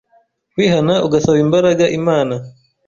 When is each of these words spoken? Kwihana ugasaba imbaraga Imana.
Kwihana 0.53 0.93
ugasaba 1.07 1.37
imbaraga 1.45 1.85
Imana. 1.99 2.35